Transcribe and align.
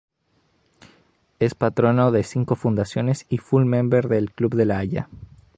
Es 1.37 1.53
Patrono 1.53 2.09
de 2.09 2.23
cinco 2.23 2.55
Fundaciones 2.55 3.27
y 3.29 3.37
Full 3.37 3.65
Member 3.65 4.07
del 4.07 4.31
Club 4.33 4.55
de 4.55 4.65
la 4.65 4.79
Haya. 4.79 5.07